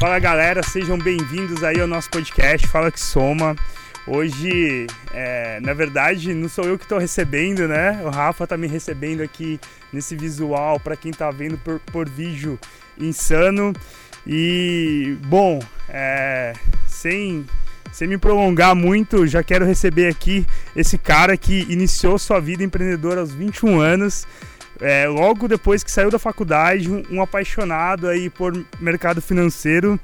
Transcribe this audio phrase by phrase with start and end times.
[0.00, 3.54] Fala galera, sejam bem-vindos aí ao nosso podcast Fala que Soma.
[4.06, 8.02] Hoje, é, na verdade, não sou eu que estou recebendo, né?
[8.04, 9.58] O Rafa tá me recebendo aqui
[9.92, 12.58] nesse visual para quem tá vendo por, por vídeo
[12.98, 13.72] insano.
[14.26, 16.54] E, bom, é,
[16.88, 17.46] sem,
[17.92, 23.20] sem me prolongar muito, já quero receber aqui esse cara que iniciou sua vida empreendedora
[23.20, 24.26] aos 21 anos.
[24.80, 29.98] É, logo depois que saiu da faculdade, um, apaixonado aí por mercado financeiro,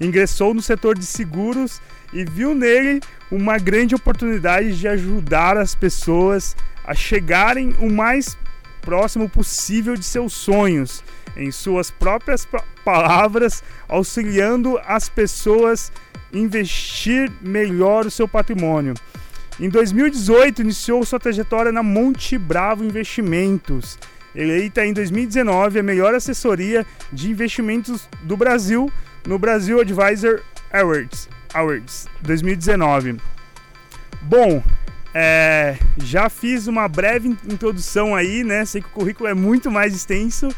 [0.00, 1.80] ingressou no setor de seguros
[2.12, 8.36] e viu nele uma grande oportunidade de ajudar as pessoas a chegarem o mais
[8.80, 11.02] próximo possível de seus sonhos,
[11.36, 12.46] em suas próprias
[12.84, 15.92] palavras, auxiliando as pessoas
[16.32, 18.94] investir melhor o seu patrimônio.
[19.58, 23.98] Em 2018, iniciou sua trajetória na Monte Bravo Investimentos.
[24.34, 28.92] Eleita em 2019 a melhor assessoria de investimentos do Brasil
[29.26, 33.16] no Brasil Advisor Awards, Awards 2019.
[34.20, 34.62] Bom,
[35.14, 38.66] é, já fiz uma breve introdução aí, né?
[38.66, 40.48] Sei que o currículo é muito mais extenso,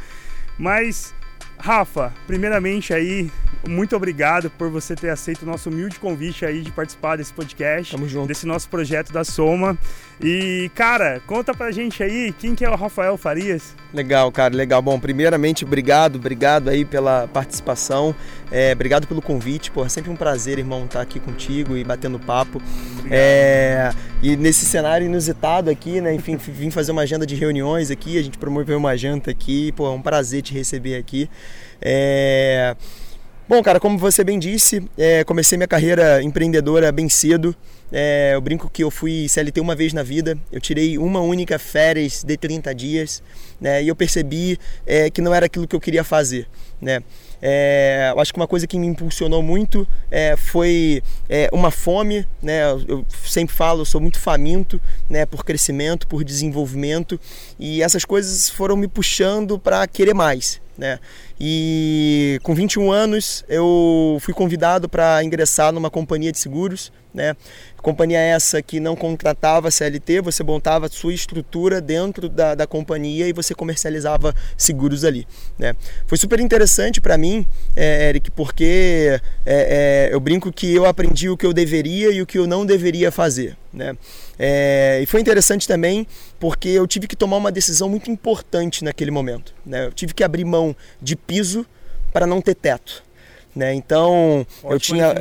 [0.58, 1.14] mas
[1.56, 3.30] Rafa, primeiramente aí,
[3.66, 7.92] muito obrigado por você ter aceito o nosso humilde convite aí de participar desse podcast,
[7.92, 8.28] Tamo junto.
[8.28, 9.76] desse nosso projeto da Soma.
[10.22, 13.74] E, cara, conta pra gente aí quem que é o Rafael Farias.
[13.92, 14.82] Legal, cara, legal.
[14.82, 18.14] Bom, primeiramente, obrigado, obrigado aí pela participação,
[18.50, 22.18] é, obrigado pelo convite, pô, é sempre um prazer, irmão, estar aqui contigo e batendo
[22.18, 22.60] papo.
[23.10, 28.18] É, e nesse cenário inusitado aqui, né, enfim, vim fazer uma agenda de reuniões aqui,
[28.18, 31.30] a gente promoveu uma janta aqui, pô, é um prazer te receber aqui.
[31.80, 32.76] É...
[33.48, 37.56] Bom, cara, como você bem disse, é, comecei minha carreira empreendedora bem cedo.
[37.90, 40.36] É, eu brinco que eu fui CLT uma vez na vida.
[40.52, 43.22] Eu tirei uma única férias de 30 dias,
[43.58, 43.82] né?
[43.82, 46.46] E eu percebi é, que não era aquilo que eu queria fazer,
[46.78, 47.02] né?
[47.40, 52.26] É, eu acho que uma coisa que me impulsionou muito é, foi é, uma fome,
[52.42, 52.70] né?
[52.86, 55.24] Eu sempre falo, eu sou muito faminto, né?
[55.24, 57.18] Por crescimento, por desenvolvimento
[57.58, 61.00] e essas coisas foram me puxando para querer mais, né?
[61.38, 67.34] E com 21 anos eu fui convidado para ingressar numa companhia de seguros, né?
[67.78, 73.32] Companhia essa que não contratava CLT, você montava sua estrutura dentro da, da companhia e
[73.32, 75.26] você comercializava seguros ali,
[75.58, 75.74] né?
[76.06, 81.28] Foi super interessante para mim, é, Eric, porque é, é, eu brinco que eu aprendi
[81.28, 83.96] o que eu deveria e o que eu não deveria fazer, né?
[84.38, 86.06] É, e foi interessante também
[86.38, 89.54] porque eu tive que tomar uma decisão muito importante naquele momento.
[89.66, 89.86] Né?
[89.86, 91.66] Eu tive que abrir mão de piso
[92.12, 93.02] para não ter teto.
[93.58, 93.74] Né?
[93.74, 95.14] Então Ótima eu tinha,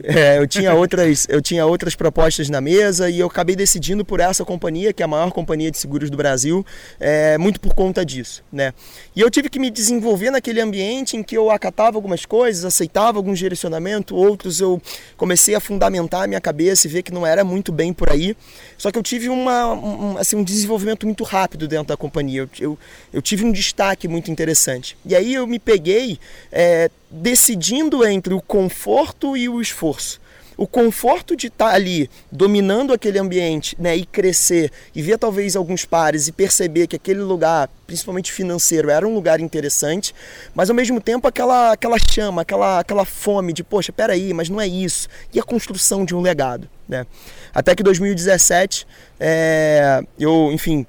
[0.04, 4.18] é, eu tinha outras, eu tinha outras propostas na mesa e eu acabei decidindo por
[4.18, 6.64] essa companhia que é a maior companhia de seguros do Brasil,
[6.98, 8.72] é, muito por conta disso, né?
[9.14, 13.18] E eu tive que me desenvolver naquele ambiente em que eu acatava algumas coisas, aceitava
[13.18, 14.80] algum direcionamento, outros eu
[15.14, 18.34] comecei a fundamentar a minha cabeça e ver que não era muito bem por aí.
[18.78, 22.40] Só que eu tive uma, um, assim, um desenvolvimento muito rápido dentro da companhia.
[22.40, 22.78] Eu, eu,
[23.12, 24.96] eu tive um destaque muito interessante.
[25.04, 26.18] E aí eu me peguei
[26.50, 30.20] é, decidindo entre o conforto e o esforço.
[30.56, 35.56] O conforto de estar tá ali dominando aquele ambiente né, e crescer e ver talvez
[35.56, 40.14] alguns pares e perceber que aquele lugar, principalmente financeiro, era um lugar interessante,
[40.54, 44.60] mas ao mesmo tempo aquela, aquela chama, aquela, aquela fome de, poxa, peraí, mas não
[44.60, 45.08] é isso.
[45.32, 46.68] E a construção de um legado.
[46.88, 47.06] Né?
[47.54, 48.86] Até que 2017,
[49.18, 50.86] é, eu, enfim,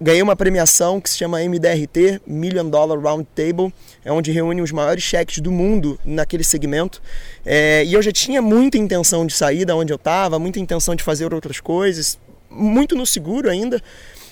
[0.00, 3.72] ganhei uma premiação que se chama MDRT, Million Dollar Round Table,
[4.04, 7.02] é onde reúne os maiores cheques do mundo naquele segmento.
[7.44, 10.94] É, e eu já tinha muita intenção de sair da onde eu estava, muita intenção
[10.94, 12.18] de fazer outras coisas,
[12.48, 13.82] muito no seguro ainda.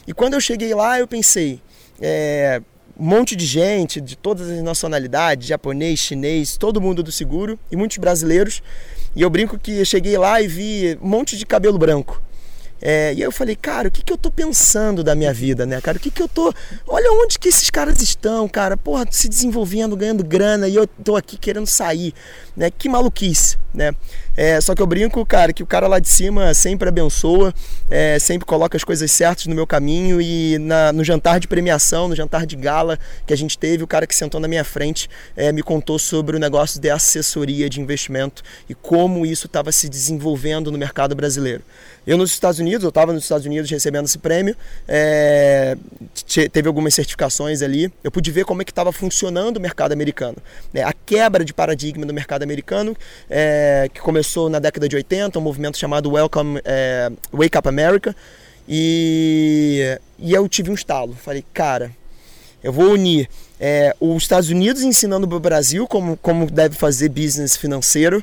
[0.07, 1.61] E quando eu cheguei lá, eu pensei,
[2.01, 2.63] é,
[2.99, 7.77] um monte de gente de todas as nacionalidades, japonês, chinês, todo mundo do seguro e
[7.77, 8.63] muitos brasileiros.
[9.15, 12.23] E eu brinco que eu cheguei lá e vi um monte de cabelo branco.
[12.81, 15.67] É, e aí eu falei, cara, o que, que eu tô pensando da minha vida,
[15.67, 15.99] né, cara?
[15.99, 16.53] O que, que eu tô.
[16.87, 18.77] Olha onde que esses caras estão, cara.
[18.77, 22.15] Porra, se desenvolvendo, ganhando grana e eu tô aqui querendo sair,
[22.59, 22.73] né?
[22.77, 23.95] Que maluquice, né?
[24.37, 27.55] É, só que eu brinco, cara, que o cara lá de cima sempre abençoa,
[27.89, 32.09] é, sempre coloca as coisas certas no meu caminho e na, no jantar de premiação,
[32.09, 35.09] no jantar de gala que a gente teve, o cara que sentou na minha frente
[35.37, 39.89] é, me contou sobre o negócio de assessoria de investimento e como isso estava se
[39.89, 41.63] desenvolvendo no mercado brasileiro.
[42.07, 44.57] Eu nos Estados Unidos, eu estava nos Estados Unidos recebendo esse prêmio,
[44.87, 45.77] é,
[46.51, 50.37] teve algumas certificações ali, eu pude ver como é que estava funcionando o mercado americano.
[50.73, 50.83] Né?
[50.83, 52.97] A quebra de paradigma do mercado americano,
[53.29, 58.15] é, que começou na década de 80, um movimento chamado Welcome, é, Wake Up America,
[58.69, 61.15] e, e eu tive um estalo.
[61.15, 61.91] Falei, cara,
[62.63, 63.29] eu vou unir
[63.61, 68.23] é, os Estados Unidos ensinando para o Brasil como, como deve fazer business financeiro.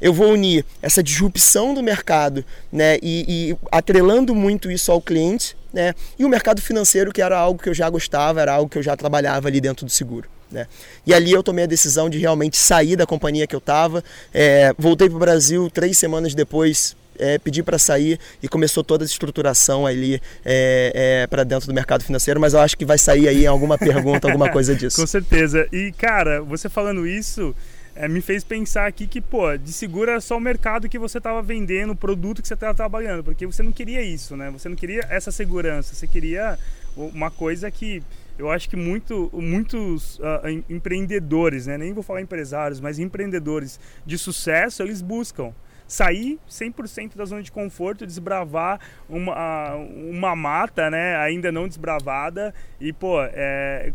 [0.00, 5.56] Eu vou unir essa disrupção do mercado né, e, e atrelando muito isso ao cliente
[5.74, 8.78] né, e o mercado financeiro, que era algo que eu já gostava, era algo que
[8.78, 10.28] eu já trabalhava ali dentro do seguro.
[10.54, 10.68] Né?
[11.04, 14.04] E ali eu tomei a decisão de realmente sair da companhia que eu estava.
[14.32, 19.04] É, voltei para o Brasil três semanas depois, é, pedi para sair e começou toda
[19.04, 22.96] a estruturação ali é, é, para dentro do mercado financeiro, mas eu acho que vai
[22.96, 25.00] sair aí alguma pergunta, alguma coisa disso.
[25.00, 25.66] Com certeza.
[25.72, 27.52] E cara, você falando isso
[27.96, 31.18] é, me fez pensar aqui que, pô, de seguro era só o mercado que você
[31.18, 34.50] estava vendendo, o produto que você estava trabalhando, porque você não queria isso, né?
[34.52, 36.56] Você não queria essa segurança, você queria
[36.96, 38.02] uma coisa que
[38.38, 41.78] eu acho que muito, muitos uh, empreendedores, né?
[41.78, 45.52] nem vou falar empresários, mas empreendedores de sucesso, eles buscam
[45.86, 52.92] sair 100% da zona de conforto, desbravar uma, uma mata, né, ainda não desbravada e,
[52.92, 53.92] pô, é,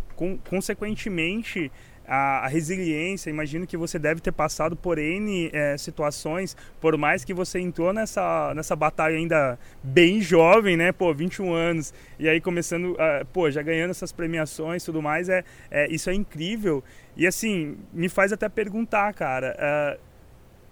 [0.49, 1.71] consequentemente
[2.09, 7.23] a, a, resiliência, imagino que você deve ter passado por N é, situações, por mais
[7.23, 10.91] que você entrou nessa, nessa batalha ainda bem jovem, né?
[10.91, 15.29] Pô, 21 anos, e aí começando, uh, pô, já ganhando essas premiações e tudo mais,
[15.29, 16.83] é, é, isso é incrível.
[17.15, 20.09] E assim, me faz até perguntar, cara, uh,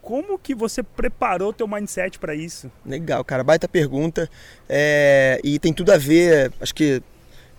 [0.02, 2.72] como que você preparou teu mindset para isso?
[2.84, 4.28] Legal, cara, baita pergunta.
[4.68, 7.04] É, e tem tudo a ver, acho que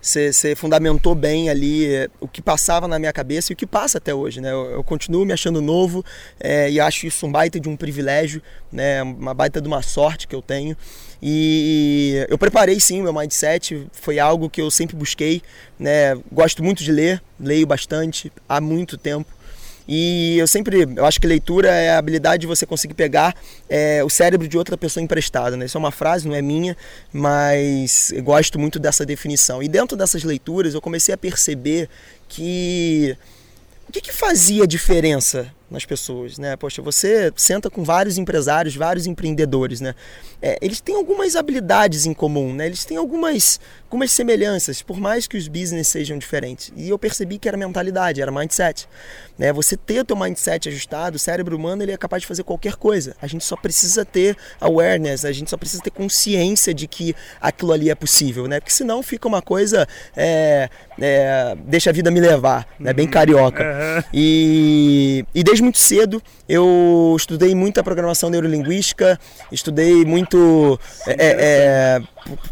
[0.01, 3.97] você fundamentou bem ali é, o que passava na minha cabeça e o que passa
[3.97, 4.51] até hoje, né?
[4.51, 6.03] Eu, eu continuo me achando novo
[6.39, 8.41] é, e acho isso um baita de um privilégio,
[8.71, 9.03] né?
[9.03, 10.75] Uma baita de uma sorte que eu tenho.
[11.21, 15.41] E eu preparei sim o meu mindset, foi algo que eu sempre busquei,
[15.77, 16.15] né?
[16.31, 19.38] Gosto muito de ler, leio bastante há muito tempo.
[19.91, 23.35] E eu sempre, eu acho que leitura é a habilidade de você conseguir pegar
[23.67, 25.65] é, o cérebro de outra pessoa emprestada, né?
[25.65, 26.77] Isso é uma frase, não é minha,
[27.11, 29.63] mas gosto muito dessa definição.
[29.63, 31.89] E dentro dessas leituras eu comecei a perceber
[32.27, 33.17] que
[33.87, 36.55] o que, que fazia diferença nas pessoas, né?
[36.55, 39.93] Poxa, você senta com vários empresários, vários empreendedores, né?
[40.41, 42.65] É, eles têm algumas habilidades em comum, né?
[42.65, 46.71] Eles têm algumas, algumas semelhanças, por mais que os business sejam diferentes.
[46.75, 48.87] E eu percebi que era mentalidade, era mindset.
[49.37, 49.53] Né?
[49.53, 52.75] Você ter o teu mindset ajustado, o cérebro humano ele é capaz de fazer qualquer
[52.75, 53.15] coisa.
[53.21, 57.71] A gente só precisa ter awareness, a gente só precisa ter consciência de que aquilo
[57.71, 58.59] ali é possível, né?
[58.59, 60.69] Porque senão fica uma coisa é,
[60.99, 62.93] é, deixa a vida me levar, né?
[62.93, 63.11] Bem uhum.
[63.11, 63.65] carioca.
[64.13, 69.19] E, e desde muito cedo eu estudei muita programação neurolinguística,
[69.51, 70.79] estudei muito.
[71.05, 72.01] É, é, é,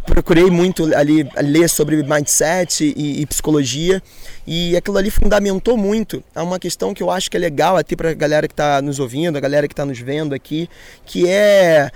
[0.06, 4.00] procurei muito ali ler sobre mindset e, e, psicologia.
[4.46, 7.96] E aquilo ali fundamentou muito a uma questão que eu acho que é legal até
[7.96, 10.70] para a galera que está nos ouvindo, a galera que está nos vendo aqui,
[11.04, 11.90] que é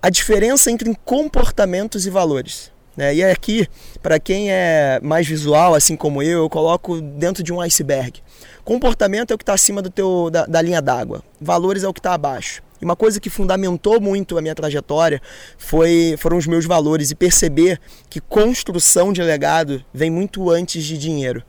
[0.00, 2.70] a diferença entre comportamentos e valores.
[2.96, 3.16] Né?
[3.16, 3.66] E aqui,
[4.00, 8.22] para quem é mais visual, assim como eu, eu coloco dentro de um iceberg.
[8.64, 11.92] Comportamento é o que está acima do teu, da, da linha d'água, valores é o
[11.92, 12.62] que está abaixo.
[12.80, 15.20] E uma coisa que fundamentou muito a minha trajetória
[15.58, 17.78] foi, foram os meus valores e perceber
[18.08, 21.42] que construção de legado vem muito antes de dinheiro.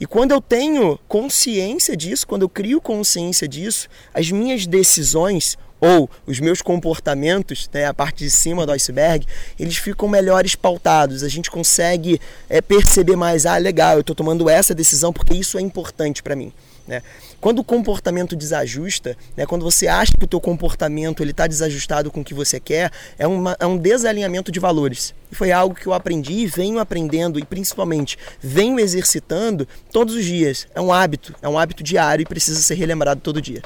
[0.00, 6.08] E quando eu tenho consciência disso, quando eu crio consciência disso, as minhas decisões ou
[6.26, 9.26] os meus comportamentos, né, a parte de cima do iceberg,
[9.60, 11.22] eles ficam melhores pautados.
[11.22, 15.58] A gente consegue é, perceber mais, ah, legal, eu estou tomando essa decisão porque isso
[15.58, 16.50] é importante para mim.
[16.88, 17.02] Né?
[17.38, 22.10] Quando o comportamento desajusta, né, quando você acha que o teu comportamento ele está desajustado
[22.10, 25.14] com o que você quer, é, uma, é um desalinhamento de valores.
[25.30, 30.24] E foi algo que eu aprendi e venho aprendendo e principalmente venho exercitando todos os
[30.24, 30.66] dias.
[30.74, 33.62] É um hábito, é um hábito diário e precisa ser relembrado todo dia.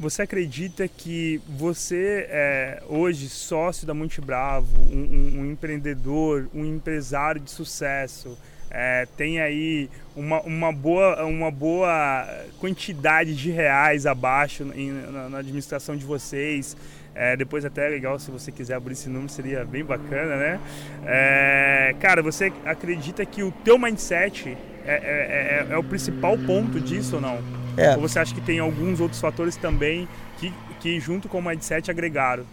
[0.00, 6.64] Você acredita que você é hoje sócio da Monte Bravo, um, um, um empreendedor, um
[6.64, 8.34] empresário de sucesso,
[8.70, 12.26] é, tem aí uma, uma, boa, uma boa
[12.58, 16.74] quantidade de reais abaixo em, na, na, administração de vocês.
[17.14, 20.60] É, depois até é legal se você quiser abrir esse número, seria bem bacana, né?
[21.04, 26.80] É, cara, você acredita que o teu mindset é, é, é, é o principal ponto
[26.80, 27.59] disso ou não?
[27.80, 27.96] É.
[27.96, 30.06] Ou você acha que tem alguns outros fatores também
[30.38, 32.44] que, que junto com o mindset agregaram?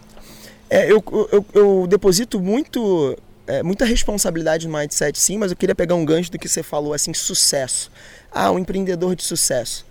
[0.70, 3.16] É, eu, eu, eu deposito muito,
[3.46, 6.62] é, muita responsabilidade no mindset, sim, mas eu queria pegar um gancho do que você
[6.62, 7.90] falou, assim, sucesso.
[8.32, 9.86] Ah, um empreendedor de sucesso.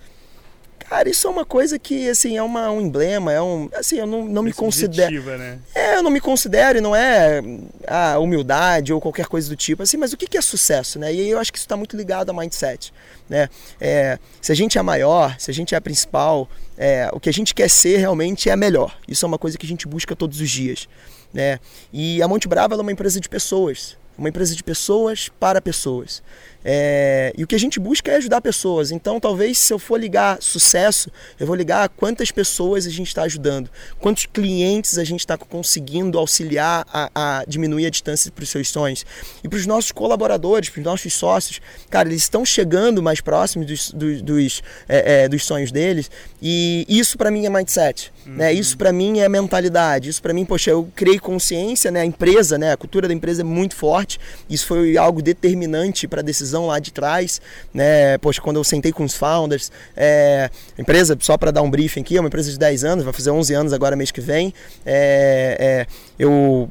[0.88, 3.68] Cara, isso é uma coisa que, assim, é uma, um emblema, é um...
[3.74, 5.22] Assim, eu não, não me considero...
[5.22, 5.58] Né?
[5.74, 7.42] É, eu não me considero e não é
[7.86, 11.12] a ah, humildade ou qualquer coisa do tipo, assim, mas o que é sucesso, né?
[11.12, 12.92] E eu acho que isso está muito ligado a mindset,
[13.28, 13.50] né?
[13.78, 17.28] É, se a gente é maior, se a gente é a principal, é, o que
[17.28, 18.96] a gente quer ser realmente é melhor.
[19.06, 20.88] Isso é uma coisa que a gente busca todos os dias,
[21.34, 21.60] né?
[21.92, 26.22] E a Monte Brava é uma empresa de pessoas, uma empresa de pessoas para pessoas.
[26.64, 28.90] É, e o que a gente busca é ajudar pessoas.
[28.90, 33.22] Então, talvez se eu for ligar sucesso, eu vou ligar quantas pessoas a gente está
[33.22, 38.48] ajudando, quantos clientes a gente está conseguindo auxiliar a, a, diminuir a distância para os
[38.48, 39.06] seus sonhos.
[39.42, 43.66] E para os nossos colaboradores, para os nossos sócios, cara, eles estão chegando mais próximos
[43.66, 46.10] dos, dos, dos, é, é, dos sonhos deles.
[46.42, 48.12] E isso para mim é mindset.
[48.26, 48.32] Né?
[48.32, 48.36] Uhum.
[48.36, 48.52] Né?
[48.52, 50.08] Isso para mim é mentalidade.
[50.08, 52.00] Isso para mim, poxa, eu criei consciência, né?
[52.00, 52.72] a empresa, né?
[52.72, 54.18] a cultura da empresa é muito forte.
[54.50, 57.40] Isso foi algo determinante para a decisão decisão lá de trás,
[57.72, 58.18] né?
[58.18, 62.16] Poxa, quando eu sentei com os founders, é, empresa, só para dar um briefing aqui,
[62.16, 64.52] é uma empresa de 10 anos, vai fazer 11 anos agora mês que vem.
[64.84, 65.86] É, é,
[66.18, 66.68] eu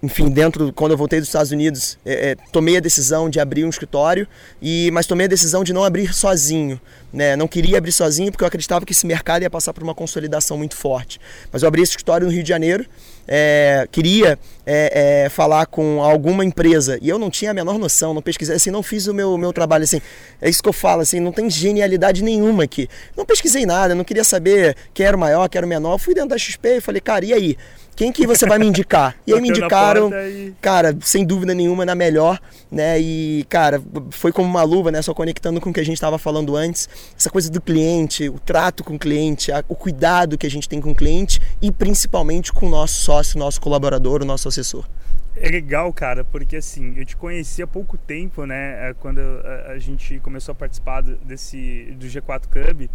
[0.00, 3.64] enfim, dentro, quando eu voltei dos Estados Unidos, é, é, tomei a decisão de abrir
[3.64, 4.28] um escritório,
[4.62, 6.80] e mas tomei a decisão de não abrir sozinho.
[7.12, 7.34] Né?
[7.34, 10.56] Não queria abrir sozinho porque eu acreditava que esse mercado ia passar por uma consolidação
[10.56, 11.20] muito forte.
[11.50, 12.86] Mas eu abri esse escritório no Rio de Janeiro,
[13.28, 18.14] é, queria é, é, falar com alguma empresa e eu não tinha a menor noção,
[18.14, 20.00] não pesquisei, assim, não fiz o meu, meu trabalho assim.
[20.40, 22.88] É isso que eu falo, assim, não tem genialidade nenhuma aqui.
[23.14, 25.94] Não pesquisei nada, não queria saber quem era o maior, quem era o menor.
[25.94, 27.56] Eu fui dentro da XP e falei, cara, e aí?
[27.98, 29.16] Quem que você vai me indicar?
[29.26, 30.54] E aí me indicaram, e...
[30.60, 32.40] cara, sem dúvida nenhuma, na melhor,
[32.70, 32.96] né?
[33.00, 35.02] E, cara, foi como uma luva, né?
[35.02, 36.88] Só conectando com o que a gente estava falando antes.
[37.18, 40.80] Essa coisa do cliente, o trato com o cliente, o cuidado que a gente tem
[40.80, 44.86] com o cliente e principalmente com o nosso sócio, nosso colaborador, o nosso assessor.
[45.34, 48.90] É legal, cara, porque assim, eu te conheci há pouco tempo, né?
[48.90, 49.20] É, quando
[49.66, 52.88] a gente começou a participar desse do G4 Club.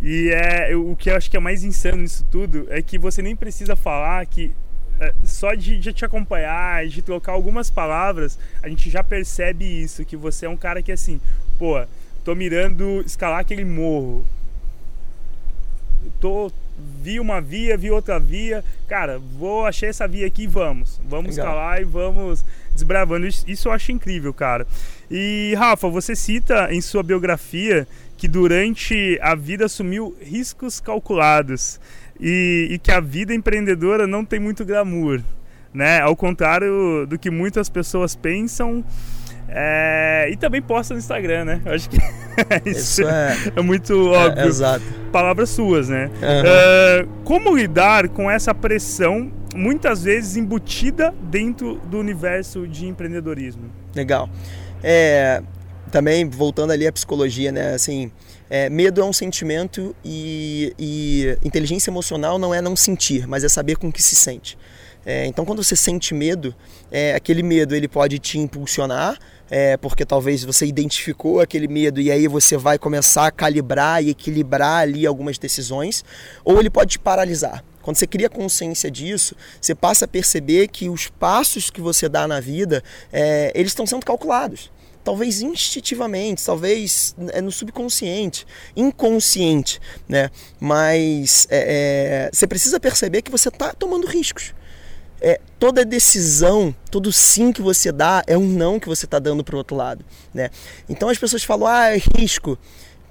[0.00, 3.20] E é, o que eu acho que é mais insano nisso tudo é que você
[3.20, 4.52] nem precisa falar que
[5.00, 10.04] é, só de, de, te acompanhar, de trocar algumas palavras, a gente já percebe isso,
[10.04, 11.20] que você é um cara que assim,
[11.58, 11.84] pô,
[12.24, 14.24] tô mirando escalar aquele morro.
[16.20, 16.50] Tô
[17.02, 21.00] vi uma via, vi outra via, cara, vou achei essa via aqui, vamos.
[21.04, 21.46] Vamos Legal.
[21.46, 22.44] escalar e vamos
[22.78, 23.26] desbravando.
[23.26, 24.66] Isso, eu acho incrível, cara.
[25.10, 31.80] E Rafa, você cita em sua biografia que durante a vida assumiu riscos calculados
[32.20, 35.20] e, e que a vida empreendedora não tem muito glamour,
[35.72, 36.00] né?
[36.00, 38.84] Ao contrário do que muitas pessoas pensam.
[39.48, 41.62] É, e também posta no Instagram, né?
[41.64, 41.96] Eu acho que
[42.68, 44.42] isso, isso é, é, muito óbvio.
[44.42, 44.84] É, exato.
[45.10, 46.06] Palavras suas, né?
[46.06, 47.04] Uhum.
[47.04, 53.64] Uh, como lidar com essa pressão, muitas vezes embutida dentro do universo de empreendedorismo?
[53.94, 54.28] Legal.
[54.82, 55.42] É,
[55.90, 57.74] também voltando ali à psicologia, né?
[57.74, 58.12] Assim,
[58.50, 63.48] é, medo é um sentimento e, e, inteligência emocional não é não sentir, mas é
[63.48, 64.58] saber com que se sente.
[65.04, 66.54] É, então, quando você sente medo,
[66.90, 69.18] é, aquele medo ele pode te impulsionar,
[69.50, 74.10] é, porque talvez você identificou aquele medo e aí você vai começar a calibrar e
[74.10, 76.04] equilibrar ali algumas decisões,
[76.44, 77.64] ou ele pode te paralisar.
[77.82, 82.28] Quando você cria consciência disso, você passa a perceber que os passos que você dá
[82.28, 84.70] na vida, é, eles estão sendo calculados
[85.08, 90.30] talvez instintivamente, talvez é, no subconsciente, inconsciente, né?
[90.60, 94.52] Mas é, é, você precisa perceber que você está tomando riscos.
[95.20, 99.42] É, toda decisão, todo sim que você dá é um não que você está dando
[99.42, 100.50] para o outro lado, né?
[100.88, 102.56] Então as pessoas falam, ah, é risco.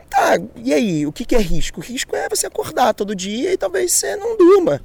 [0.09, 1.81] Tá, e aí, o que, que é risco?
[1.81, 4.81] Risco é você acordar todo dia e talvez você não durma.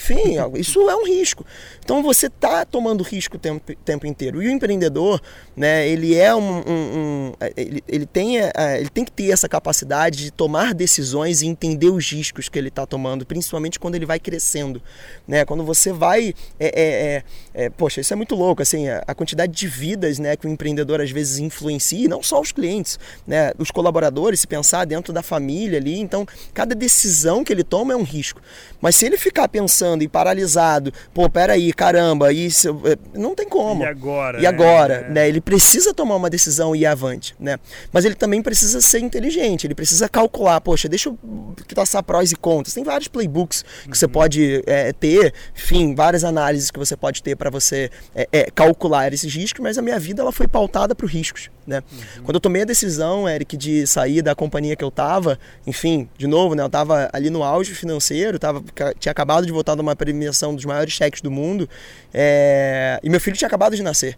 [0.00, 1.44] Enfim, isso é um risco.
[1.84, 4.42] Então você está tomando risco o tempo, tempo inteiro.
[4.42, 5.20] E o empreendedor,
[5.54, 9.48] né, ele é um, um, um ele, ele, tem, é, ele tem que ter essa
[9.48, 14.06] capacidade de tomar decisões e entender os riscos que ele está tomando, principalmente quando ele
[14.06, 14.82] vai crescendo,
[15.28, 15.44] né?
[15.44, 17.22] Quando você vai, é,
[17.54, 20.50] é, é, poxa, isso é muito louco, assim, a, quantidade de vidas, né, que o
[20.50, 25.22] empreendedor às vezes influencia, não só os clientes, né, os colaboradores, se pensar dentro da
[25.22, 28.40] família ali, então cada decisão que ele toma é um risco.
[28.80, 33.82] Mas se ele ficar pensando e paralisado, pô, peraí, caramba, isso eh, não tem como.
[33.82, 34.40] E agora?
[34.40, 35.08] E agora, né?
[35.08, 35.28] né?
[35.28, 37.58] Ele precisa tomar uma decisão e ir avante, né?
[37.92, 41.18] Mas ele também precisa ser inteligente, ele precisa calcular, poxa, deixa eu
[41.66, 42.74] traçar prós e contras.
[42.74, 43.94] Tem vários playbooks que uhum.
[43.94, 48.50] você pode é, ter, enfim, várias análises que você pode ter para você é, é,
[48.50, 51.82] calcular esses riscos, mas a minha vida ela foi pautada para os riscos, né?
[51.92, 52.24] Uhum.
[52.24, 56.26] Quando eu tomei a decisão, Eric, de sair da companhia que eu tava, enfim, de
[56.26, 56.62] novo, né?
[56.62, 58.62] Eu tava ali no auge financeiro, tava,
[58.98, 61.68] tinha acabado de voltar de uma premiação dos maiores cheques do mundo,
[62.12, 64.16] é, e meu filho tinha acabado de nascer.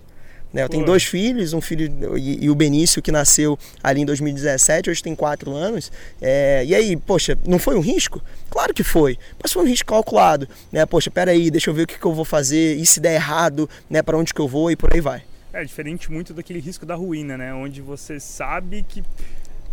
[0.53, 0.63] Né?
[0.63, 4.91] Eu tenho dois filhos, um filho e, e, o Benício que nasceu ali em 2017,
[4.91, 5.91] hoje tem quatro anos.
[6.21, 8.23] É, e aí, poxa, não foi um risco?
[8.51, 10.47] Claro que foi, mas foi um risco calculado.
[10.71, 10.85] Né?
[10.85, 13.69] Poxa, peraí, deixa eu ver o que, que eu vou fazer, e se der errado,
[13.89, 15.23] né, para onde que eu vou e por aí vai.
[15.52, 17.52] É diferente muito daquele risco da ruína, né?
[17.52, 19.04] Onde você sabe que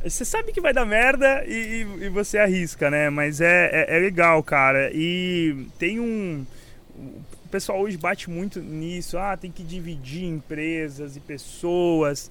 [0.03, 3.09] você sabe que vai dar merda e, e você arrisca, né?
[3.09, 4.91] Mas é, é, é, legal, cara.
[4.93, 6.45] E tem um
[6.95, 12.29] o pessoal hoje bate muito nisso, ah, tem que dividir empresas e pessoas.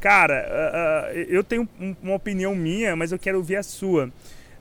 [0.00, 1.68] Cara, uh, uh, eu tenho
[2.02, 4.12] uma opinião minha, mas eu quero ouvir a sua.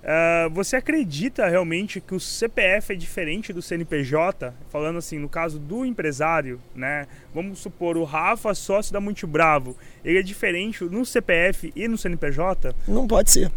[0.03, 4.53] Uh, você acredita realmente que o CPF é diferente do CNPJ?
[4.69, 7.07] Falando assim, no caso do empresário, né?
[7.33, 11.97] Vamos supor, o Rafa, sócio da Muito Bravo, ele é diferente no CPF e no
[11.97, 12.75] CNPJ?
[12.85, 13.49] Não pode ser.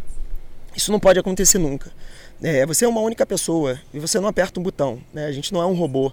[0.76, 1.91] Isso não pode acontecer nunca.
[2.41, 5.00] É, você é uma única pessoa e você não aperta um botão.
[5.12, 5.26] Né?
[5.26, 6.12] A gente não é um robô.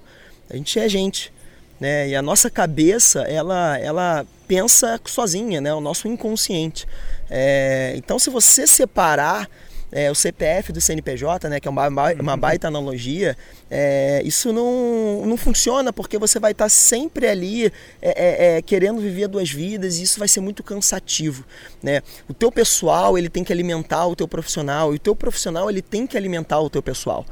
[0.49, 1.31] A gente é gente.
[1.79, 2.09] Né?
[2.09, 5.73] E a nossa cabeça, ela, ela pensa sozinha, né?
[5.73, 6.87] O nosso inconsciente.
[7.29, 9.49] É, então, se você separar
[9.93, 12.37] é, o CPF do CNPJ, né, que é uma, uma uhum.
[12.37, 13.37] baita analogia,
[13.69, 17.71] é, isso não, não funciona porque você vai estar sempre ali é,
[18.01, 21.45] é, é, querendo viver duas vidas e isso vai ser muito cansativo.
[21.81, 22.01] Né?
[22.27, 25.81] O teu pessoal ele tem que alimentar o teu profissional e o teu profissional ele
[25.81, 27.23] tem que alimentar o teu pessoal,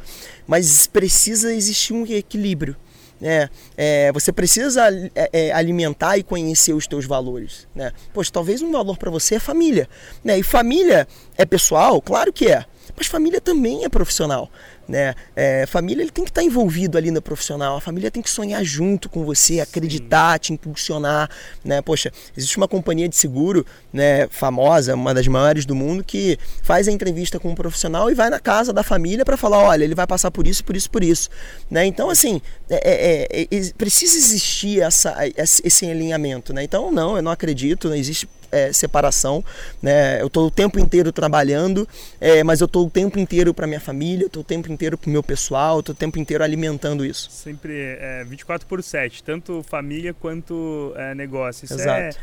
[0.48, 2.78] mas precisa existir um equilíbrio.
[3.22, 7.68] É, é, você precisa é, é, alimentar e conhecer os teus valores.
[7.76, 7.92] Né?
[8.14, 9.88] Poxa, talvez um valor para você é família.
[10.24, 10.40] Né?
[10.40, 12.02] E família é pessoal?
[12.02, 12.66] Claro que é.
[12.98, 14.50] Mas família também é profissional
[14.92, 15.16] né?
[15.34, 18.30] É, família ele tem que estar tá envolvido ali no profissional, a família tem que
[18.30, 20.40] sonhar junto com você, acreditar, Sim.
[20.40, 21.30] te impulsionar,
[21.64, 21.82] né?
[21.82, 26.90] Poxa, existe uma companhia de seguro, né, famosa, uma das maiores do mundo, que faz
[26.90, 29.96] a entrevista com um profissional e vai na casa da família para falar, olha, ele
[29.96, 31.30] vai passar por isso, por isso, por isso,
[31.70, 31.86] né?
[31.86, 36.64] Então, assim, é, é, é precisa existir essa, esse alinhamento, né?
[36.64, 39.44] Então, não, eu não acredito, não existe é, separação.
[39.82, 40.22] Né?
[40.22, 41.88] Eu estou o tempo inteiro trabalhando,
[42.20, 45.08] é, mas eu estou o tempo inteiro para minha família, estou o tempo inteiro para
[45.08, 47.30] o meu pessoal, estou o tempo inteiro alimentando isso.
[47.32, 51.66] Sempre é, 24 por 7, tanto família quanto é, negócio.
[51.66, 52.18] Isso é Exato.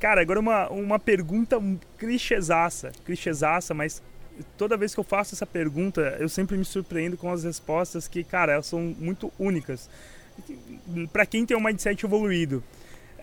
[0.00, 1.58] Cara, agora uma, uma pergunta
[1.98, 4.02] clichêsaça, clichêsaça, mas
[4.56, 8.22] toda vez que eu faço essa pergunta, eu sempre me surpreendo com as respostas que,
[8.24, 9.88] cara, elas são muito únicas.
[11.12, 12.62] Para quem tem um mindset evoluído.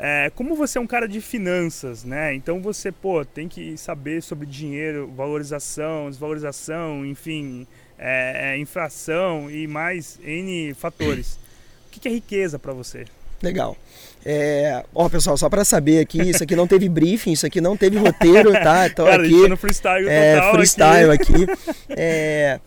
[0.03, 2.33] É, como você é um cara de finanças, né?
[2.33, 7.67] Então você, pô, tem que saber sobre dinheiro, valorização, desvalorização, enfim,
[7.99, 11.37] é, é, inflação e mais N fatores.
[11.85, 13.05] O que é riqueza para você?
[13.43, 13.77] Legal.
[14.25, 17.77] É, ó, pessoal, só para saber aqui, isso aqui não teve briefing, isso aqui não
[17.77, 18.87] teve roteiro, tá?
[18.89, 21.43] Então Cara, aqui no freestyle é, total freestyle aqui.
[21.43, 21.45] aqui.
[21.95, 22.59] É,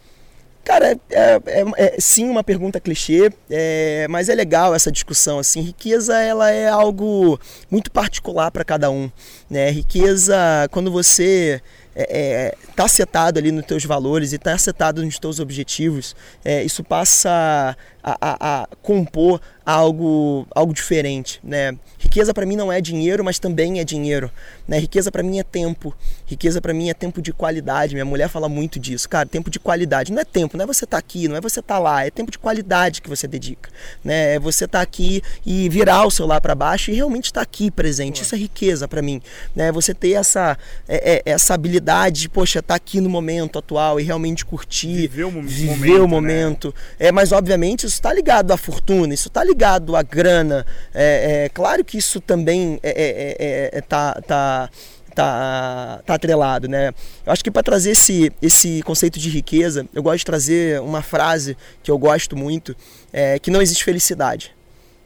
[0.65, 5.39] Cara, é, é, é, sim uma pergunta clichê, é, mas é legal essa discussão.
[5.39, 7.39] Assim, riqueza ela é algo
[7.71, 9.11] muito particular para cada um.
[9.51, 9.71] Né?
[9.71, 10.35] Riqueza,
[10.71, 11.61] quando você
[11.95, 16.85] é, é, setado ali nos teus valores e está setado nos teus objetivos, é, isso
[16.85, 21.41] passa a, a, a, compor algo, algo diferente.
[21.43, 21.77] Né?
[21.99, 24.31] Riqueza para mim não é dinheiro, mas também é dinheiro.
[24.69, 24.79] Né?
[24.79, 25.95] Riqueza para mim é tempo.
[26.27, 27.95] Riqueza para mim é tempo de qualidade.
[27.95, 29.09] Minha mulher fala muito disso.
[29.09, 30.13] Cara, tempo de qualidade.
[30.13, 32.05] Não é tempo, não é você estar tá aqui, não é você estar tá lá.
[32.05, 33.71] É tempo de qualidade que você dedica.
[34.05, 34.35] Né?
[34.35, 37.43] É você estar tá aqui e virar o celular para baixo e realmente estar tá
[37.43, 38.23] aqui presente.
[38.23, 39.23] Isso é riqueza para mim.
[39.57, 39.73] Né?
[39.73, 44.01] Você ter essa, é, é, essa habilidade de, poxa, estar tá aqui no momento atual
[44.01, 45.09] e realmente curtir.
[45.09, 46.05] Viver o, viver momento.
[46.05, 46.75] O momento.
[46.99, 47.09] Né?
[47.09, 50.65] É, mas obviamente isso está ligado à fortuna, isso está ligado à grana.
[50.95, 54.71] É, é, claro que isso também é, é, é, é tá, tá,
[55.15, 56.89] tá, tá atrelado, né?
[57.27, 61.03] Eu acho que para trazer esse, esse conceito de riqueza, eu gosto de trazer uma
[61.03, 62.75] frase que eu gosto muito,
[63.13, 64.55] é, que não existe felicidade.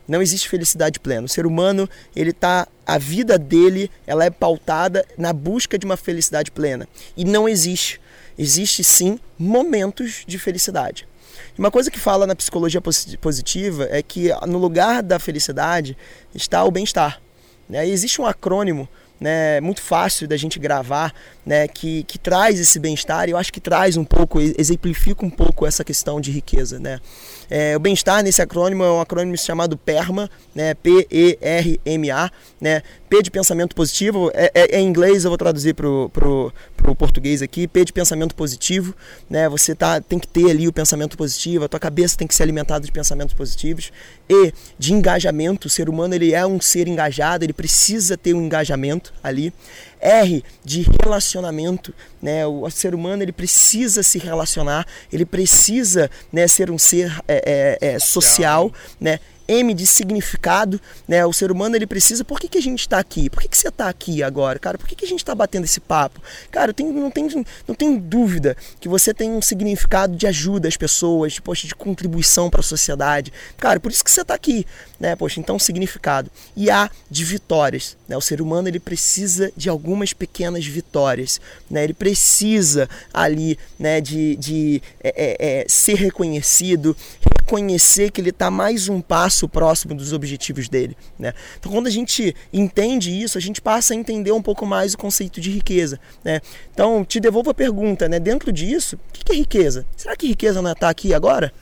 [0.08, 1.26] Não existe felicidade plena.
[1.26, 5.98] O ser humano, ele tá a vida dele, ela é pautada na busca de uma
[5.98, 6.88] felicidade plena.
[7.14, 8.00] E não existe.
[8.38, 11.06] Existe sim momentos de felicidade.
[11.58, 12.80] Uma coisa que fala na psicologia
[13.20, 15.96] positiva é que no lugar da felicidade
[16.34, 17.20] está o bem-estar.
[17.68, 17.86] Né?
[17.86, 18.88] existe um acrônimo
[19.20, 21.12] né, muito fácil da gente gravar,
[21.44, 25.30] né, que, que traz esse bem-estar e eu acho que traz um pouco, exemplifica um
[25.30, 26.78] pouco essa questão de riqueza.
[26.78, 27.00] Né?
[27.50, 33.30] É, o bem-estar nesse acrônimo é um acrônimo chamado PERMA, né, P-E-R-M-A, né, P de
[33.30, 36.52] pensamento positivo, é, é, é em inglês, eu vou traduzir para o
[36.96, 38.94] português aqui, P de pensamento positivo,
[39.30, 42.34] né, você tá, tem que ter ali o pensamento positivo, a tua cabeça tem que
[42.34, 43.90] ser alimentada de pensamentos positivos,
[44.28, 48.42] E de engajamento, o ser humano ele é um ser engajado, ele precisa ter um
[48.42, 49.52] engajamento ali,
[50.00, 52.46] R de relacionamento, né?
[52.46, 57.94] O ser humano ele precisa se relacionar, ele precisa né, ser um ser é, é,
[57.94, 59.20] é, social, né?
[59.48, 61.26] M de significado, né?
[61.26, 62.24] O ser humano ele precisa.
[62.24, 63.28] Por que, que a gente está aqui?
[63.28, 64.78] Por que, que você está aqui agora, cara?
[64.78, 66.20] Por que, que a gente está batendo esse papo?
[66.50, 70.76] Cara, eu não, tenho, não tenho dúvida que você tem um significado de ajuda às
[70.76, 73.32] pessoas, de, poxa, de contribuição para a sociedade.
[73.56, 74.64] Cara, por isso que você está aqui,
[75.00, 75.16] né?
[75.16, 76.30] Poxa, então significado.
[76.56, 78.16] E A de vitórias, né?
[78.16, 81.84] O ser humano ele precisa de algum algumas pequenas vitórias, né?
[81.84, 86.94] Ele precisa ali, né, de, de é, é, é ser reconhecido,
[87.40, 91.34] reconhecer que ele está mais um passo próximo dos objetivos dele, né?
[91.58, 94.98] Então, quando a gente entende isso, a gente passa a entender um pouco mais o
[94.98, 96.40] conceito de riqueza, né?
[96.72, 98.18] Então, te devolvo a pergunta, né?
[98.18, 99.84] Dentro disso, o que é riqueza?
[99.94, 101.52] Será que riqueza não está aqui agora?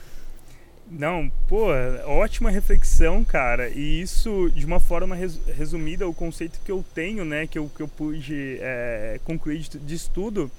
[0.89, 1.67] Não, pô,
[2.07, 3.69] ótima reflexão, cara.
[3.69, 7.83] E isso, de uma forma resumida, o conceito que eu tenho, né, que eu, que
[7.83, 10.51] eu pude é, concluir de, de estudo,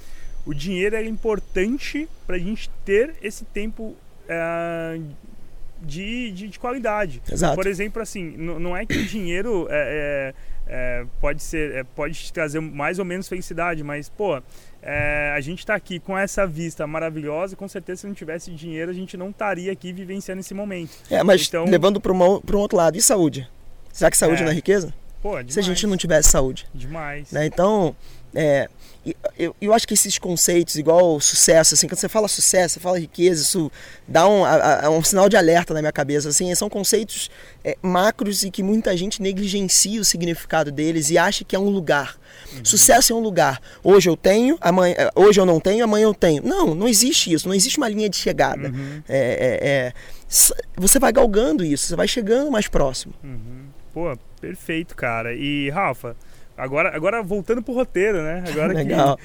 [0.45, 3.95] o dinheiro é importante para a gente ter esse tempo
[4.27, 4.99] é,
[5.81, 7.21] de, de, de, qualidade.
[7.31, 7.55] Exato.
[7.55, 10.33] Por exemplo, assim, não é que o dinheiro é,
[10.67, 14.41] é, é pode ser, é, pode te trazer mais ou menos felicidade, mas, pô,
[14.81, 18.91] é, a gente está aqui com essa vista maravilhosa, com certeza se não tivesse dinheiro
[18.91, 20.91] a gente não estaria aqui vivenciando esse momento.
[21.09, 23.49] É, mas então, levando para um outro lado, e saúde?
[23.91, 24.93] Será que saúde é, não é riqueza?
[25.21, 25.53] Pô, demais.
[25.53, 26.67] Se a gente não tivesse saúde.
[26.73, 27.31] Demais.
[27.31, 27.47] Né?
[27.47, 27.95] Então,
[28.35, 28.69] é,
[29.37, 32.99] eu, eu acho que esses conceitos, igual sucesso, assim, quando você fala sucesso, você fala
[32.99, 33.71] riqueza, isso
[34.07, 36.29] dá um, a, a, um sinal de alerta na minha cabeça.
[36.29, 37.29] Assim, são conceitos
[37.63, 41.69] é, macros e que muita gente negligencia o significado deles e acha que é um
[41.69, 42.17] lugar.
[42.53, 42.65] Uhum.
[42.65, 43.61] Sucesso é um lugar.
[43.83, 46.43] Hoje eu tenho, amanhã, é, hoje eu não tenho, amanhã eu tenho.
[46.43, 47.47] Não, não existe isso.
[47.47, 48.69] Não existe uma linha de chegada.
[48.69, 49.03] Uhum.
[49.07, 49.19] É,
[49.61, 49.93] é, é
[50.75, 53.13] você vai galgando isso, você vai chegando mais próximo.
[53.23, 53.67] Uhum.
[53.93, 55.33] Pô, perfeito, cara.
[55.33, 56.15] E Rafa,
[56.57, 58.43] Agora, agora voltando pro roteiro, né?
[58.49, 59.15] Agora Legal.
[59.15, 59.23] Que,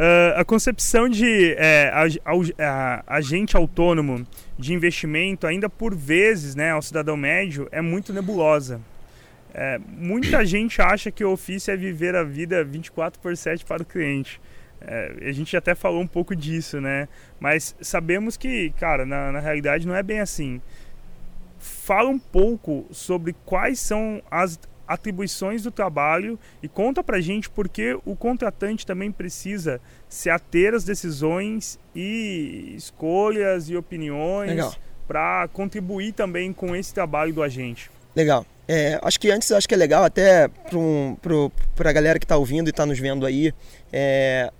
[0.00, 1.92] uh, a concepção de é,
[3.06, 4.26] agente autônomo
[4.58, 8.80] de investimento, ainda por vezes, né, ao cidadão médio, é muito nebulosa.
[9.52, 13.82] É, muita gente acha que o ofício é viver a vida 24 por 7 para
[13.82, 14.40] o cliente.
[14.80, 17.08] É, a gente até falou um pouco disso, né?
[17.38, 20.62] Mas sabemos que, cara, na, na realidade não é bem assim.
[21.58, 24.58] Fala um pouco sobre quais são as
[24.90, 30.82] atribuições do trabalho e conta pra gente porque o contratante também precisa se ater às
[30.82, 34.76] decisões e escolhas e opiniões
[35.06, 37.88] para contribuir também com esse trabalho do agente.
[38.16, 38.44] Legal.
[38.66, 40.48] É, acho que antes acho que é legal até
[41.76, 43.52] para a galera que está ouvindo e está nos vendo aí
[43.92, 44.50] é,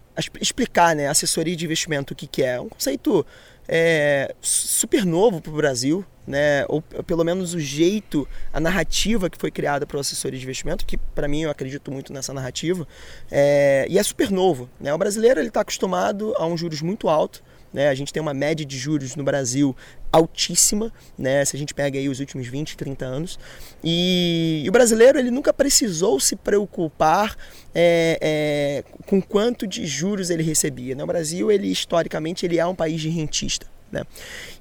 [0.40, 2.60] explicar, né, assessoria de investimento o que, que é.
[2.60, 3.26] Um conceito
[3.68, 6.64] é, super novo para o Brasil, né?
[6.68, 10.86] ou pelo menos o jeito, a narrativa que foi criada para o assessoria de investimento,
[10.86, 12.86] que para mim eu acredito muito nessa narrativa,
[13.30, 14.70] é, e é super novo.
[14.80, 14.94] Né?
[14.94, 17.88] O brasileiro está acostumado a um juros muito alto, né?
[17.88, 19.76] A gente tem uma média de juros no Brasil
[20.10, 21.44] altíssima, né?
[21.44, 23.38] se a gente pega aí os últimos 20, 30 anos.
[23.82, 27.36] E, e o brasileiro ele nunca precisou se preocupar
[27.72, 30.96] é, é, com quanto de juros ele recebia.
[30.96, 31.04] Né?
[31.04, 33.66] O Brasil, ele historicamente, ele é um país de rentista.
[33.90, 34.02] Né?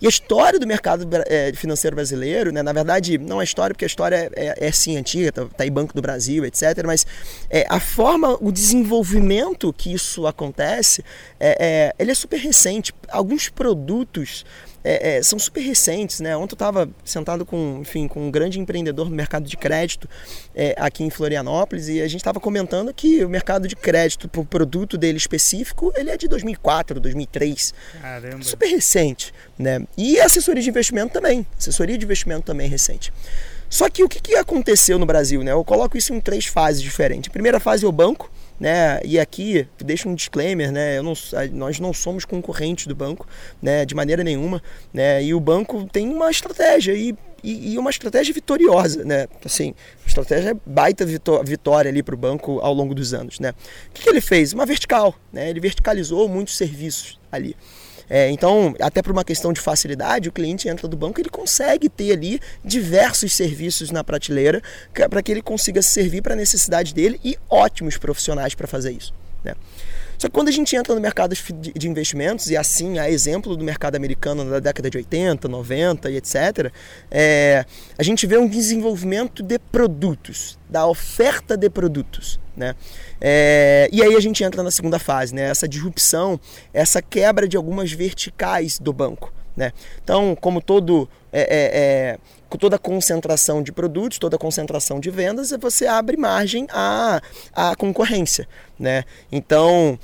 [0.02, 2.64] E a história do mercado é, financeiro brasileiro, né?
[2.64, 5.64] na verdade, não é história, porque a história é, é, é sim antiga, está tá
[5.64, 6.64] aí Banco do Brasil, etc.
[6.86, 7.06] Mas
[7.50, 11.04] é, a forma, o desenvolvimento que isso acontece,
[11.40, 12.94] é, ele é super recente.
[13.10, 14.46] Alguns produtos
[14.84, 16.36] é, é, são super recentes, né?
[16.36, 20.08] Ontem eu estava sentado com, enfim, com um grande empreendedor no mercado de crédito
[20.56, 24.42] é, aqui em Florianópolis e a gente estava comentando que o mercado de crédito para
[24.42, 28.44] o produto dele específico ele é de 2004, 2003, Caramba.
[28.44, 29.82] super recente, né?
[29.98, 33.12] E assessoria de investimento também, assessoria de investimento também é recente.
[33.70, 35.52] Só que o que, que aconteceu no Brasil, né?
[35.52, 37.30] Eu coloco isso em três fases diferentes.
[37.30, 39.00] A primeira fase é o banco, né?
[39.04, 41.02] E aqui deixa um disclaimer, né?
[41.02, 41.14] Não,
[41.54, 43.28] nós não somos concorrentes do banco,
[43.62, 43.86] né?
[43.86, 44.62] De maneira nenhuma,
[44.94, 45.24] né?
[45.24, 49.28] E o banco tem uma estratégia e, e, uma estratégia vitoriosa, né?
[49.46, 49.74] Assim,
[50.06, 53.54] estratégia baita vitória ali para o banco ao longo dos anos, né?
[53.90, 54.54] O que ele fez?
[54.54, 55.50] Uma vertical, né?
[55.50, 57.56] Ele verticalizou muitos serviços ali.
[58.10, 61.88] É, então, até por uma questão de facilidade, o cliente entra do banco ele consegue
[61.88, 64.62] ter ali diversos serviços na prateleira
[65.10, 69.14] para que ele consiga servir para a necessidade dele e ótimos profissionais para fazer isso.
[69.44, 69.54] Né?
[70.18, 73.64] Só que quando a gente entra no mercado de investimentos, e assim, a exemplo do
[73.64, 76.74] mercado americano da década de 80, 90 e etc.,
[77.10, 77.64] é,
[77.98, 82.38] a gente vê um desenvolvimento de produtos, da oferta de produtos.
[82.60, 82.76] Né?
[83.22, 85.44] É, e aí a gente entra na segunda fase, né?
[85.44, 86.38] essa disrupção,
[86.74, 89.32] essa quebra de algumas verticais do banco.
[89.56, 89.72] Né?
[90.04, 95.88] Então, como todo é, é, é, toda concentração de produtos, toda concentração de vendas, você
[95.88, 97.22] abre margem à,
[97.54, 98.46] à concorrência.
[98.78, 99.06] Né?
[99.32, 99.98] Então,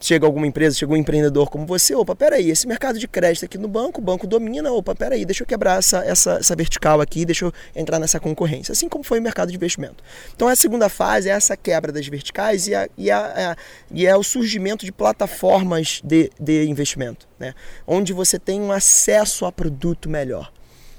[0.00, 3.58] chega alguma empresa, chega um empreendedor como você, opa, peraí, esse mercado de crédito aqui
[3.58, 7.24] no banco, o banco domina, opa, peraí, deixa eu quebrar essa, essa, essa vertical aqui,
[7.24, 10.02] deixa eu entrar nessa concorrência, assim como foi o mercado de investimento.
[10.34, 13.56] Então a segunda fase é essa quebra das verticais e, a, e, a,
[13.90, 17.54] e é o surgimento de plataformas de, de investimento, né?
[17.86, 20.52] onde você tem um acesso a produto melhor.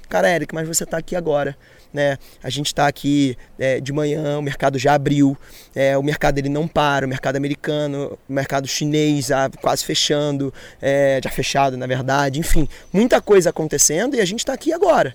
[0.08, 1.56] Cara, Eric, mas você está aqui agora.
[1.92, 2.16] Né?
[2.42, 5.36] A gente está aqui é, de manhã, o mercado já abriu,
[5.74, 10.54] é, o mercado ele não para, o mercado americano, o mercado chinês ah, quase fechando,
[10.80, 15.14] é, já fechado na verdade, enfim, muita coisa acontecendo e a gente está aqui agora.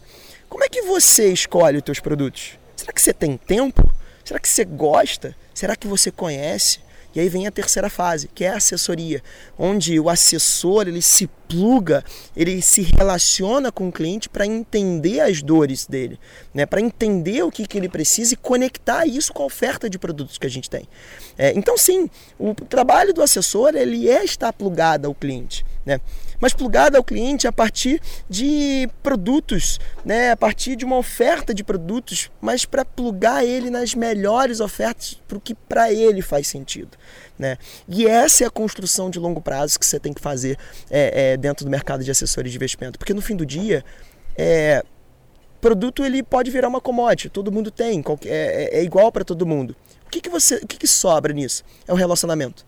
[0.50, 2.58] Como é que você escolhe os teus produtos?
[2.76, 3.90] Será que você tem tempo?
[4.24, 5.36] Será que você gosta?
[5.54, 6.80] Será que você conhece?
[7.16, 9.24] E aí vem a terceira fase, que é a assessoria,
[9.58, 12.04] onde o assessor ele se pluga,
[12.36, 16.20] ele se relaciona com o cliente para entender as dores dele,
[16.54, 16.66] né?
[16.66, 20.38] para entender o que, que ele precisa e conectar isso com a oferta de produtos
[20.38, 20.88] que a gente tem.
[21.38, 25.66] É, então, sim, o trabalho do assessor ele é estar plugado ao cliente.
[25.86, 26.02] Né?
[26.40, 30.32] Mas plugado ao cliente a partir de produtos, né?
[30.32, 35.38] a partir de uma oferta de produtos, mas para plugar ele nas melhores ofertas para
[35.38, 36.98] o que para ele faz sentido.
[37.38, 37.58] Né?
[37.88, 40.58] E essa é a construção de longo prazo que você tem que fazer
[40.90, 42.98] é, é, dentro do mercado de assessores de investimento.
[42.98, 43.84] Porque no fim do dia,
[44.38, 44.84] é,
[45.60, 49.76] produto ele pode virar uma commodity, todo mundo tem, é, é igual para todo mundo.
[50.06, 51.64] O que, que, você, o que, que sobra nisso?
[51.88, 52.66] É o relacionamento.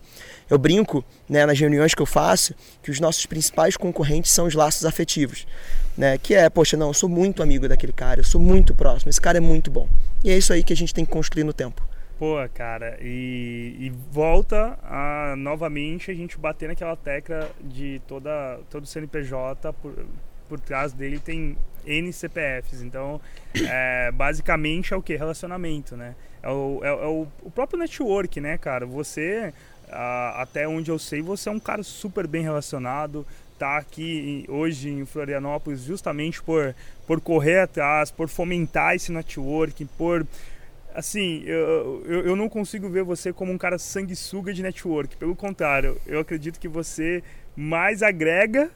[0.50, 4.54] Eu brinco né, nas reuniões que eu faço que os nossos principais concorrentes são os
[4.54, 5.46] laços afetivos.
[5.98, 6.18] Né?
[6.18, 9.22] Que é, poxa, não, eu sou muito amigo daquele cara, eu sou muito próximo, esse
[9.22, 9.88] cara é muito bom.
[10.24, 11.88] E é isso aí que a gente tem que construir no tempo.
[12.18, 18.88] Pô, cara, e, e, volta a novamente a gente bater naquela tecla de toda todo
[18.88, 19.94] CNPJ por,
[20.50, 21.56] por trás dele tem
[21.86, 22.82] N CPFs.
[22.82, 23.22] Então,
[23.54, 25.16] é, basicamente é o que?
[25.16, 26.16] Relacionamento, né?
[26.42, 28.86] É o, é, é o, o, próprio network, né, cara?
[28.86, 29.54] Você,
[29.90, 33.26] até onde eu sei, você é um cara super bem relacionado.
[33.58, 36.76] Tá aqui hoje em Florianópolis justamente por,
[37.08, 40.28] por correr atrás, por fomentar esse network, por
[40.94, 45.16] assim, eu, eu, eu, não consigo ver você como um cara sanguessuga de network.
[45.16, 47.24] Pelo contrário, eu acredito que você
[47.56, 48.72] mais agrega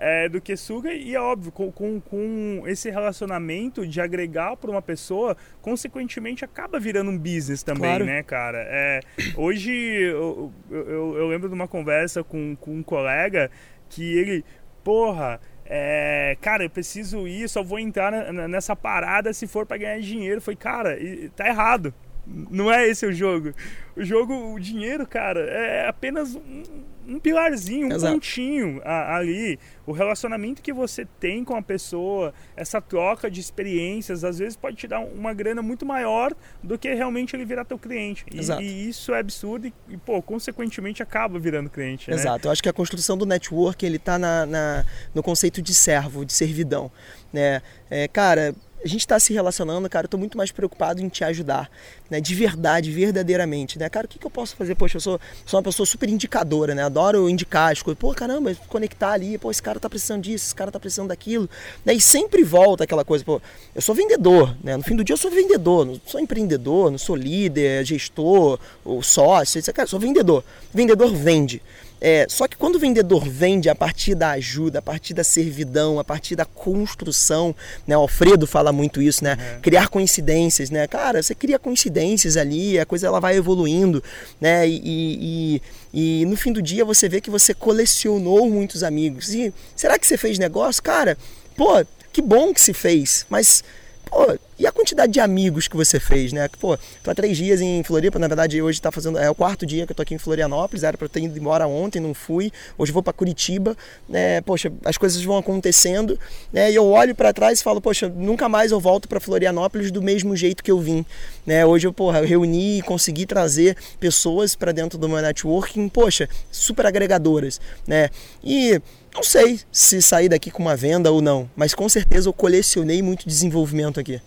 [0.00, 0.92] é, do que suga.
[0.92, 6.80] E é óbvio, com, com, com esse relacionamento de agregar para uma pessoa, consequentemente acaba
[6.80, 8.04] virando um business também, claro.
[8.06, 8.58] né, cara?
[8.66, 9.00] É,
[9.36, 13.50] hoje eu, eu, eu lembro de uma conversa com, com um colega
[13.90, 14.44] que ele,
[14.82, 15.38] porra
[15.72, 20.40] é, cara, eu preciso ir, só vou entrar nessa parada se for para ganhar dinheiro.
[20.40, 20.98] Foi, cara,
[21.36, 21.94] tá errado.
[22.26, 23.54] Não é esse o jogo.
[23.96, 26.62] O jogo, o dinheiro, cara, é apenas um,
[27.10, 28.12] um pilarzinho, um Exato.
[28.12, 29.58] pontinho a, ali.
[29.86, 34.76] O relacionamento que você tem com a pessoa, essa troca de experiências, às vezes pode
[34.76, 38.24] te dar uma grana muito maior do que realmente ele virar teu cliente.
[38.30, 42.08] E, e isso é absurdo e, e, pô, consequentemente acaba virando cliente.
[42.08, 42.16] Né?
[42.16, 42.46] Exato.
[42.46, 46.24] Eu acho que a construção do network, ele tá na, na no conceito de servo,
[46.24, 46.90] de servidão.
[47.32, 47.60] Né?
[47.90, 51.22] É, cara, a gente está se relacionando, cara, eu tô muito mais preocupado em te
[51.22, 51.70] ajudar,
[52.10, 52.20] né?
[52.20, 53.88] De verdade, verdadeiramente, né?
[53.88, 54.74] Cara, o que, que eu posso fazer?
[54.74, 56.82] Poxa, eu sou, sou uma pessoa super indicadora, né?
[56.82, 57.98] Adoro indicar as coisas.
[57.98, 61.48] Pô, caramba, conectar ali, pô, esse cara tá precisando disso, esse cara tá precisando daquilo.
[61.84, 61.94] Né?
[61.94, 63.40] E sempre volta aquela coisa, pô,
[63.74, 64.76] eu sou vendedor, né?
[64.76, 69.02] No fim do dia eu sou vendedor, não sou empreendedor, não sou líder, gestor, ou
[69.02, 69.62] sócio.
[69.72, 70.42] Cara, eu sou vendedor.
[70.74, 71.62] Vendedor vende.
[72.00, 75.98] É, só que quando o vendedor vende a partir da ajuda, a partir da servidão,
[75.98, 77.54] a partir da construção,
[77.86, 77.96] né?
[77.96, 79.36] O Alfredo fala muito isso, né?
[79.36, 79.60] Uhum.
[79.60, 80.86] Criar coincidências, né?
[80.86, 81.99] Cara, você cria coincidências
[82.36, 84.02] ali, a coisa ela vai evoluindo,
[84.40, 84.68] né?
[84.68, 89.34] E, e, e, no fim do dia você vê que você colecionou muitos amigos.
[89.34, 90.82] E será que você fez negócio?
[90.82, 91.16] Cara,
[91.56, 93.62] pô, que bom que se fez, mas
[94.04, 96.46] pô, e a quantidade de amigos que você fez, né?
[96.60, 99.64] Pô, tô há três dias em Floripa, na verdade hoje tá fazendo, é o quarto
[99.64, 102.12] dia que eu tô aqui em Florianópolis, era para eu ter ido embora ontem, não
[102.12, 103.74] fui, hoje vou para Curitiba,
[104.06, 104.42] né?
[104.42, 106.20] Poxa, as coisas vão acontecendo,
[106.52, 106.70] né?
[106.70, 110.02] E eu olho para trás e falo, poxa, nunca mais eu volto para Florianópolis do
[110.02, 111.06] mesmo jeito que eu vim,
[111.46, 111.64] né?
[111.64, 116.28] Hoje eu, porra, eu reuni e consegui trazer pessoas para dentro do meu networking, poxa,
[116.52, 118.10] super agregadoras, né?
[118.44, 118.78] E
[119.14, 123.00] não sei se sair daqui com uma venda ou não, mas com certeza eu colecionei
[123.00, 124.20] muito desenvolvimento aqui.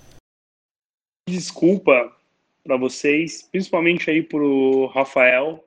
[1.27, 2.15] Desculpa
[2.63, 5.63] para vocês, principalmente aí pro Rafael,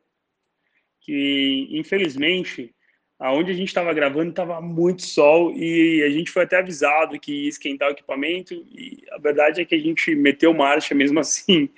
[1.00, 2.74] que infelizmente
[3.18, 7.44] aonde a gente estava gravando estava muito sol e a gente foi até avisado que
[7.44, 11.68] ia esquentar o equipamento e a verdade é que a gente meteu marcha mesmo assim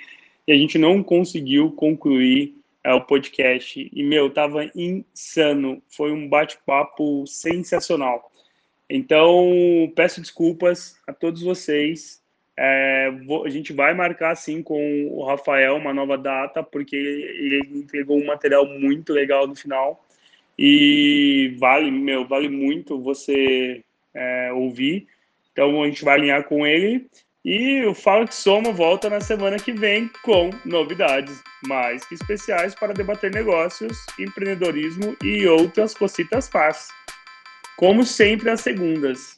[0.47, 3.91] e a gente não conseguiu concluir é, o podcast.
[3.93, 5.83] E, meu, tava insano.
[5.89, 8.33] Foi um bate-papo sensacional.
[8.89, 12.23] Então, peço desculpas a todos vocês.
[12.61, 17.61] É, vou, a gente vai marcar, sim, com o Rafael uma nova data, porque ele
[17.73, 20.05] entregou um material muito legal no final.
[20.59, 25.07] E vale, meu, vale muito você é, ouvir.
[25.53, 27.07] Então, a gente vai alinhar com ele.
[27.45, 32.75] E o Fala que Soma volta na semana que vem com novidades mais que especiais
[32.75, 36.89] para debater negócios, empreendedorismo e outras cositas fáceis.
[37.77, 39.38] Como sempre, às segundas.